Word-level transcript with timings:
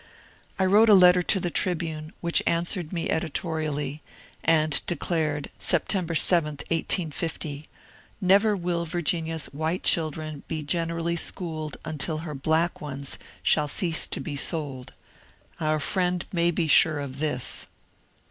I 0.57 0.65
wrote 0.65 0.89
a 0.89 0.95
letter 0.95 1.21
to 1.21 1.39
the 1.39 1.51
^^ 1.51 1.53
Tribune," 1.53 2.11
which 2.21 2.41
answered 2.47 2.91
me 2.91 3.11
editorially, 3.11 4.01
and 4.43 4.81
declared, 4.87 5.51
September 5.59 6.15
7, 6.15 6.45
1850:" 6.69 7.67
Never 8.19 8.57
will 8.57 8.83
Virginia's 8.87 9.45
White 9.53 9.83
children 9.83 10.41
be 10.47 10.63
generally 10.63 11.15
schooled 11.17 11.77
until 11.85 12.17
her 12.25 12.33
Black 12.33 12.81
ones 12.81 13.19
shall 13.43 13.67
cease 13.67 14.07
to 14.07 14.19
be 14.19 14.35
sold. 14.35 14.93
Our 15.59 15.79
friend 15.79 16.25
may 16.33 16.49
be 16.49 16.65
sure 16.67 16.97
of 16.97 17.19
this." 17.19 17.67